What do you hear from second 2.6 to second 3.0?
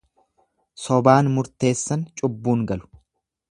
galu.